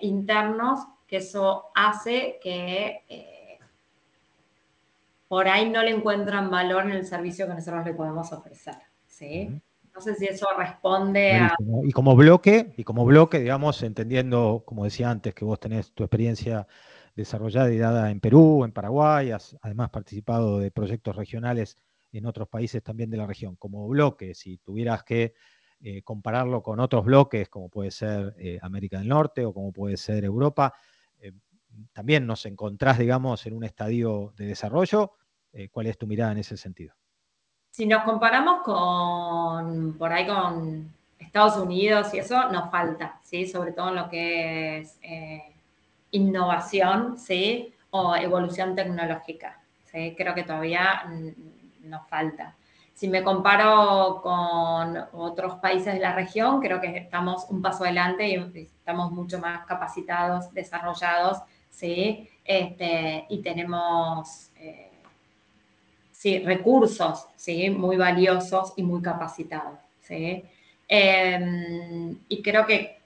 internos 0.00 0.80
que 1.06 1.18
eso 1.18 1.66
hace 1.74 2.38
que 2.42 3.02
por 5.28 5.46
ahí 5.46 5.68
no 5.70 5.82
le 5.82 5.90
encuentran 5.90 6.50
valor 6.50 6.84
en 6.84 6.92
el 6.92 7.06
servicio 7.06 7.46
que 7.46 7.54
nosotros 7.54 7.84
le 7.84 7.94
podemos 7.94 8.32
ofrecer. 8.32 8.74
¿sí? 9.06 9.60
No 9.94 10.00
sé 10.00 10.14
si 10.14 10.26
eso 10.26 10.46
responde 10.56 11.32
a... 11.32 11.54
Y 11.84 11.92
como 11.92 12.16
bloque, 12.16 12.72
y 12.76 12.84
como 12.84 13.04
bloque, 13.04 13.40
digamos, 13.40 13.82
entendiendo, 13.82 14.62
como 14.64 14.84
decía 14.84 15.10
antes, 15.10 15.34
que 15.34 15.44
vos 15.44 15.60
tenés 15.60 15.92
tu 15.92 16.02
experiencia 16.04 16.66
desarrollada 17.14 17.72
y 17.72 17.78
dada 17.78 18.10
en 18.10 18.20
Perú, 18.20 18.64
en 18.64 18.72
Paraguay, 18.72 19.32
has 19.32 19.56
además 19.60 19.90
participado 19.90 20.60
de 20.60 20.70
proyectos 20.70 21.16
regionales 21.16 21.76
en 22.12 22.26
otros 22.26 22.48
países 22.48 22.82
también 22.82 23.10
de 23.10 23.16
la 23.16 23.26
región. 23.26 23.56
Como 23.56 23.86
bloque, 23.88 24.34
si 24.34 24.58
tuvieras 24.58 25.02
que 25.02 25.34
eh, 25.80 26.02
compararlo 26.02 26.62
con 26.62 26.80
otros 26.80 27.04
bloques, 27.04 27.48
como 27.48 27.68
puede 27.68 27.90
ser 27.90 28.34
eh, 28.38 28.58
América 28.62 28.98
del 28.98 29.08
Norte 29.08 29.44
o 29.44 29.52
como 29.52 29.72
puede 29.72 29.96
ser 29.96 30.24
Europa, 30.24 30.74
eh, 31.20 31.32
también 31.92 32.26
nos 32.26 32.46
encontrás, 32.46 32.98
digamos, 32.98 33.44
en 33.46 33.54
un 33.54 33.64
estadio 33.64 34.32
de 34.36 34.46
desarrollo. 34.46 35.12
¿Cuál 35.72 35.86
es 35.86 35.98
tu 35.98 36.06
mirada 36.06 36.32
en 36.32 36.38
ese 36.38 36.56
sentido? 36.56 36.94
Si 37.70 37.86
nos 37.86 38.02
comparamos 38.04 38.62
con, 38.62 39.96
por 39.98 40.12
ahí 40.12 40.26
con 40.26 40.92
Estados 41.18 41.56
Unidos 41.56 42.12
y 42.14 42.18
eso, 42.18 42.50
nos 42.50 42.70
falta, 42.70 43.20
¿sí? 43.22 43.46
Sobre 43.46 43.72
todo 43.72 43.90
en 43.90 43.96
lo 43.96 44.08
que 44.08 44.78
es 44.78 44.98
innovación, 46.10 47.18
¿sí? 47.18 47.74
O 47.90 48.16
evolución 48.16 48.74
tecnológica, 48.74 49.60
¿sí? 49.84 50.14
Creo 50.16 50.34
que 50.34 50.44
todavía 50.44 51.04
nos 51.82 52.06
falta. 52.08 52.56
Si 52.94 53.08
me 53.08 53.22
comparo 53.22 54.20
con 54.22 54.98
otros 55.12 55.54
países 55.60 55.94
de 55.94 56.00
la 56.00 56.14
región, 56.14 56.60
creo 56.60 56.80
que 56.80 56.96
estamos 56.96 57.46
un 57.48 57.62
paso 57.62 57.84
adelante 57.84 58.28
y 58.28 58.34
estamos 58.60 59.12
mucho 59.12 59.38
más 59.38 59.64
capacitados, 59.66 60.52
desarrollados, 60.52 61.38
¿sí? 61.70 62.28
Este, 62.44 63.24
y 63.28 63.40
tenemos, 63.40 64.50
eh, 64.56 64.87
sí, 66.18 66.40
recursos, 66.40 67.28
¿sí? 67.36 67.70
Muy 67.70 67.96
valiosos 67.96 68.72
y 68.76 68.82
muy 68.82 69.00
capacitados, 69.00 69.78
¿sí? 70.00 70.44
Em, 70.88 72.18
y 72.28 72.42
creo 72.42 72.66
que 72.66 72.98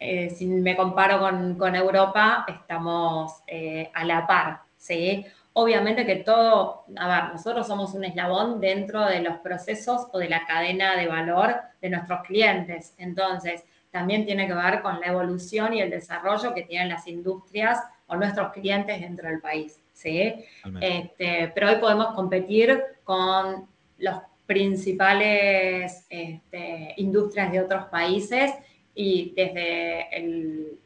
eh, 0.00 0.30
si 0.30 0.46
me 0.46 0.74
comparo 0.76 1.20
con, 1.20 1.54
con 1.56 1.76
Europa, 1.76 2.44
estamos 2.48 3.34
eh, 3.46 3.88
a 3.94 4.04
la 4.04 4.26
par, 4.26 4.62
¿sí? 4.76 5.24
Obviamente 5.52 6.04
que 6.04 6.16
todo, 6.16 6.86
a 6.96 7.08
ver, 7.08 7.32
nosotros 7.34 7.66
somos 7.68 7.94
un 7.94 8.04
eslabón 8.04 8.60
dentro 8.60 9.06
de 9.06 9.20
los 9.20 9.38
procesos 9.38 10.08
o 10.12 10.18
de 10.18 10.28
la 10.28 10.44
cadena 10.44 10.96
de 10.96 11.06
valor 11.06 11.54
de 11.80 11.90
nuestros 11.90 12.22
clientes. 12.22 12.94
Entonces, 12.98 13.64
también 13.92 14.26
tiene 14.26 14.48
que 14.48 14.54
ver 14.54 14.82
con 14.82 15.00
la 15.00 15.06
evolución 15.06 15.74
y 15.74 15.82
el 15.82 15.90
desarrollo 15.90 16.52
que 16.54 16.62
tienen 16.62 16.88
las 16.88 17.06
industrias 17.06 17.78
o 18.08 18.16
nuestros 18.16 18.52
clientes 18.52 19.00
dentro 19.00 19.28
del 19.28 19.40
país. 19.40 19.80
¿Sí? 20.00 20.34
Este, 20.80 21.52
pero 21.54 21.68
hoy 21.68 21.76
podemos 21.76 22.14
competir 22.14 22.82
con 23.04 23.68
los 23.98 24.16
principales 24.46 26.06
este, 26.08 26.94
industrias 26.96 27.52
de 27.52 27.60
otros 27.60 27.84
países 27.86 28.52
y 28.94 29.32
desde 29.36 30.16
el 30.16 30.78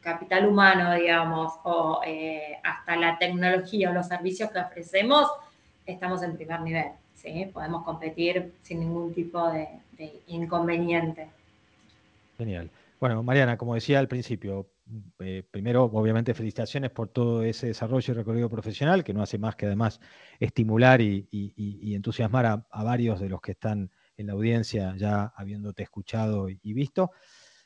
capital 0.00 0.46
humano, 0.46 0.94
digamos, 0.94 1.52
o 1.62 2.00
eh, 2.04 2.58
hasta 2.64 2.96
la 2.96 3.18
tecnología 3.18 3.90
o 3.90 3.92
los 3.92 4.08
servicios 4.08 4.50
que 4.50 4.58
ofrecemos, 4.58 5.28
estamos 5.86 6.22
en 6.22 6.36
primer 6.36 6.60
nivel. 6.60 6.86
¿sí? 7.14 7.48
Podemos 7.52 7.84
competir 7.84 8.52
sin 8.62 8.80
ningún 8.80 9.14
tipo 9.14 9.50
de, 9.50 9.68
inconveniente. 10.26 11.28
Genial. 12.38 12.70
Bueno, 12.98 13.22
Mariana, 13.22 13.56
como 13.56 13.74
decía 13.74 13.98
al 13.98 14.08
principio, 14.08 14.66
eh, 15.20 15.42
primero, 15.50 15.84
obviamente, 15.84 16.34
felicitaciones 16.34 16.90
por 16.90 17.08
todo 17.08 17.42
ese 17.42 17.68
desarrollo 17.68 18.12
y 18.12 18.16
recorrido 18.16 18.48
profesional, 18.48 19.04
que 19.04 19.14
no 19.14 19.22
hace 19.22 19.38
más 19.38 19.56
que 19.56 19.66
además 19.66 20.00
estimular 20.38 21.00
y, 21.00 21.28
entusiasmar 21.94 22.46
a, 22.46 22.82
varios 22.84 23.20
de 23.20 23.28
los 23.28 23.40
que 23.40 23.52
están 23.52 23.90
en 24.16 24.26
la 24.26 24.32
audiencia 24.34 24.94
ya 24.96 25.32
habiéndote 25.36 25.82
escuchado 25.82 26.48
y 26.48 26.72
visto. 26.72 27.10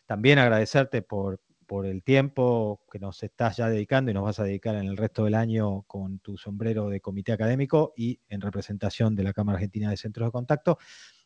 También 0.06 0.38
agradecerte 0.38 1.02
por, 1.02 1.40
el 1.84 2.04
tiempo 2.04 2.82
que 2.92 3.00
nos 3.00 3.20
estás 3.24 3.56
ya 3.56 3.68
dedicando 3.68 4.08
y 4.08 4.14
nos 4.14 4.22
vas 4.22 4.38
a 4.38 4.44
dedicar 4.44 4.76
en 4.76 4.84
el 4.84 4.96
resto 4.96 5.24
del 5.24 5.34
año 5.34 5.82
con 5.88 6.20
tu 6.20 6.36
sombrero 6.36 6.88
de 6.88 7.00
comité 7.00 7.32
académico 7.32 7.92
y 7.96 8.20
en 8.28 8.40
representación 8.42 9.16
de 9.16 9.24
la 9.24 9.32
Cámara 9.32 9.56
Argentina 9.56 9.90
de 9.90 9.96
Centros 9.96 10.28
de 10.28 10.30
Contacto. 10.30 10.78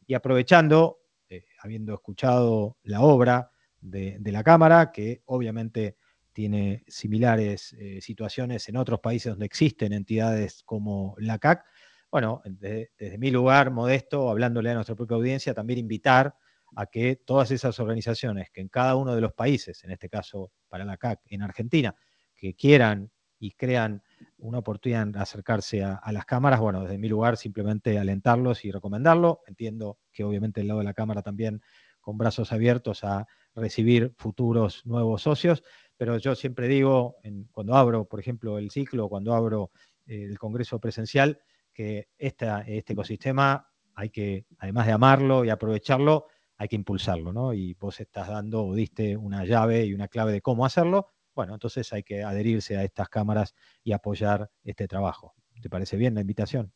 Y 0.07 0.15
aprovechando, 0.15 1.01
eh, 1.29 1.45
habiendo 1.61 1.93
escuchado 1.93 2.79
la 2.83 3.03
obra 3.03 3.51
de, 3.81 4.21
la 4.25 4.43
Cámara, 4.43 4.93
que 4.93 5.23
obviamente 5.27 5.97
tiene 6.33 6.85
similares 6.89 7.73
eh, 7.75 8.01
situaciones 8.01 8.69
en 8.69 8.77
otros 8.77 9.01
países 9.01 9.33
donde 9.33 9.47
existen 9.47 9.93
entidades 9.93 10.63
como 10.65 11.15
la 11.19 11.39
CAC, 11.39 11.65
bueno, 12.11 12.41
desde 12.45 13.19
mi 13.19 13.31
lugar 13.31 13.71
modesto, 13.71 14.31
hablándole 14.31 14.71
a 14.71 14.75
nuestra 14.75 14.95
propia 14.95 15.17
audiencia, 15.17 15.53
también 15.53 15.79
invitar 15.79 16.35
a 16.77 16.87
que 16.87 17.17
todas 17.17 17.51
esas 17.51 17.79
organizaciones 17.81 18.51
que 18.51 18.61
en 18.61 18.69
cada 18.69 18.97
uno 18.97 19.15
de 19.15 19.21
los 19.21 19.33
países, 19.35 19.85
en 19.85 19.91
este 19.91 20.09
caso 20.09 20.53
para 20.69 20.85
la 20.85 20.97
CAC 20.97 21.21
en 21.27 21.43
Argentina, 21.43 21.95
que 22.35 22.55
quieran 22.55 23.11
y 23.39 23.53
crean 23.53 24.03
una 24.39 24.59
oportunidad 24.59 25.07
de 25.07 25.19
acercarse 25.19 25.83
a, 25.85 26.01
las 26.13 26.25
cámaras, 26.25 26.61
bueno, 26.61 26.83
desde 26.83 26.99
mi 26.99 27.09
lugar 27.09 27.37
simplemente 27.37 27.99
alentarlos 27.99 28.65
y 28.65 28.71
recomendarlo. 28.71 29.43
Entiendo 29.47 29.99
que 30.13 30.25
obviamente 30.25 30.61
el 30.61 30.69
lado 30.69 30.81
de 30.81 30.87
la 30.87 30.95
Cámara 30.95 31.23
también 31.23 31.63
con 32.09 32.17
brazos 32.17 32.53
abiertos 32.53 33.05
a 33.05 33.27
recibir 33.55 34.15
futuros 34.17 34.81
nuevos 34.87 35.21
socios, 35.21 35.63
pero 35.95 36.17
yo 36.17 36.35
siempre 36.35 36.67
digo, 36.67 37.17
cuando 37.53 37.75
abro, 37.75 38.07
por 38.07 38.19
ejemplo, 38.19 38.57
el 38.57 38.71
ciclo, 38.71 39.11
cuando 39.11 39.35
abro 39.35 39.73
eh, 40.07 40.23
el 40.23 40.39
Congreso 40.39 40.81
presencial, 40.81 41.39
que 41.71 42.09
este 42.17 42.49
ecosistema 42.67 43.69
hay 43.95 44.09
que, 44.09 44.47
además 44.59 44.87
de 44.87 44.93
amarlo 44.93 45.45
y 45.45 45.51
aprovecharlo, 45.51 46.29
hay 46.57 46.69
que 46.69 46.77
impulsarlo, 46.77 47.31
¿no? 47.31 47.53
Y 47.53 47.75
vos 47.75 48.01
estás 48.01 48.29
dando 48.29 48.65
o 48.65 48.75
diste 48.75 49.15
una 49.15 49.45
llave 49.45 49.85
y 49.85 49.93
una 49.93 50.09
clave 50.09 50.33
de 50.33 50.41
cómo 50.41 50.65
hacerlo, 50.65 51.09
bueno, 51.35 51.53
entonces 51.53 51.93
hay 51.93 52.05
que 52.05 52.23
adherirse 52.23 52.79
a 52.79 52.85
estas 52.85 53.11
cámaras 53.11 53.55
y 53.85 53.93
apoyar 53.93 54.51
este 54.65 54.89
trabajo. 54.89 55.35
¿Te 55.61 55.69
parece 55.69 55.99
bien 55.99 56.15
la 56.15 56.23
invitación? 56.23 56.73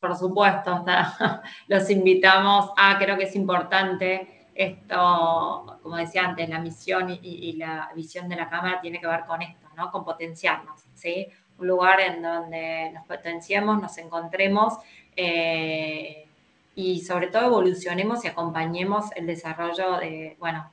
Por 0.00 0.16
supuesto, 0.16 0.84
los 1.68 1.90
invitamos 1.90 2.70
a, 2.76 2.98
creo 2.98 3.16
que 3.16 3.24
es 3.24 3.34
importante 3.34 4.48
esto, 4.54 5.78
como 5.82 5.96
decía 5.96 6.24
antes, 6.24 6.48
la 6.48 6.58
misión 6.58 7.16
y, 7.22 7.52
la 7.52 7.90
visión 7.94 8.28
de 8.28 8.36
la 8.36 8.48
Cámara 8.48 8.80
tiene 8.80 9.00
que 9.00 9.06
ver 9.06 9.24
con 9.24 9.40
esto, 9.40 9.68
¿no? 9.76 9.90
Con 9.92 10.04
potenciarnos, 10.04 10.80
¿sí? 10.94 11.28
Un 11.58 11.68
lugar 11.68 12.00
en 12.00 12.22
donde 12.22 12.90
nos 12.92 13.06
potenciemos, 13.06 13.80
nos 13.80 13.96
encontremos. 13.98 14.74
Eh, 15.14 16.28
y 16.74 17.00
sobre 17.00 17.28
todo 17.28 17.46
evolucionemos 17.46 18.24
y 18.24 18.28
acompañemos 18.28 19.06
el 19.16 19.26
desarrollo 19.26 19.98
de, 19.98 20.36
bueno, 20.38 20.70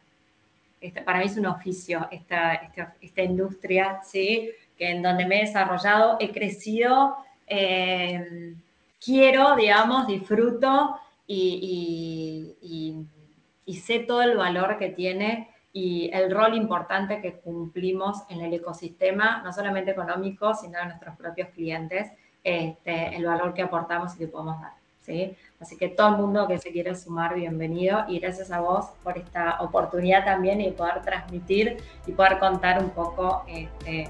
este, 0.81 1.01
para 1.01 1.19
mí 1.19 1.25
es 1.25 1.37
un 1.37 1.47
oficio 1.47 2.07
esta, 2.11 2.53
esta, 3.01 3.23
industria, 3.23 4.01
¿sí? 4.03 4.51
Que 4.77 4.91
en 4.91 5.01
donde 5.01 5.25
me 5.25 5.37
he 5.37 5.45
desarrollado, 5.45 6.17
he 6.19 6.31
crecido, 6.31 7.17
eh, 7.47 8.55
quiero, 9.03 9.55
digamos, 9.55 10.07
disfruto 10.07 10.97
y, 11.27 12.55
y, 12.61 13.73
sé 13.75 13.99
todo 13.99 14.21
el 14.21 14.37
valor 14.37 14.77
que 14.77 14.89
tiene 14.89 15.49
y 15.73 16.09
el 16.13 16.31
rol 16.31 16.55
importante 16.55 17.21
que 17.21 17.33
cumplimos 17.33 18.23
en 18.29 18.41
el 18.41 18.53
ecosistema, 18.53 19.41
no 19.43 19.51
solamente 19.51 19.91
económico, 19.91 20.55
sino 20.55 20.79
de 20.79 20.85
nuestros 20.85 21.15
propios 21.17 21.49
clientes, 21.49 22.11
este, 22.43 23.15
el 23.15 23.25
valor 23.25 23.53
que 23.53 23.61
aportamos 23.61 24.15
y 24.15 24.19
que 24.19 24.27
podemos 24.27 24.61
dar. 24.61 24.71
¿sí? 25.01 25.35
Así 25.59 25.77
que 25.77 25.89
todo 25.89 26.09
el 26.09 26.17
mundo 26.17 26.47
que 26.47 26.57
se 26.57 26.71
quiera 26.71 26.95
sumar, 26.95 27.35
bienvenido 27.35 28.05
y 28.07 28.19
gracias 28.19 28.51
a 28.51 28.59
vos 28.59 28.85
por 29.03 29.17
esta 29.17 29.61
oportunidad 29.61 30.25
también 30.25 30.61
y 30.61 30.71
poder 30.71 31.01
transmitir 31.01 31.77
y 32.07 32.11
poder 32.13 32.39
contar 32.39 32.81
un 32.81 32.89
poco, 32.91 33.43
este, 33.47 34.09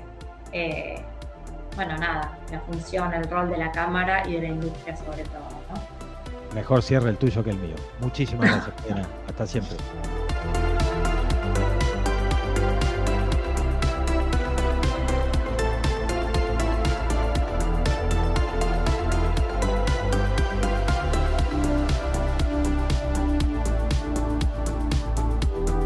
eh, 0.53 1.01
bueno, 1.75 1.97
nada, 1.97 2.37
la 2.51 2.59
función, 2.61 3.13
el 3.13 3.29
rol 3.29 3.49
de 3.49 3.57
la 3.57 3.71
cámara 3.71 4.27
y 4.27 4.33
de 4.33 4.41
la 4.41 4.47
industria 4.47 4.95
sobre 4.95 5.23
todo. 5.23 5.49
¿no? 5.69 6.55
Mejor 6.55 6.81
cierre 6.81 7.09
el 7.09 7.17
tuyo 7.17 7.43
que 7.43 7.49
el 7.49 7.57
mío. 7.57 7.75
Muchísimas 7.99 8.49
gracias, 8.85 9.07
Hasta 9.27 9.45
siempre. 9.45 9.75